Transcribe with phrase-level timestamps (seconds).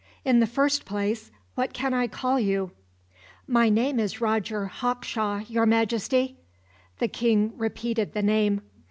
[0.25, 2.71] In the first place, what can I call you?"
[3.47, 6.37] "My name is Roger Hawkshaw, your Majesty."
[6.97, 8.61] The king repeated the name.